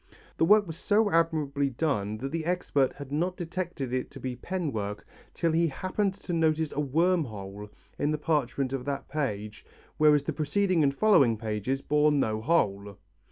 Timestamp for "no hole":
12.11-12.97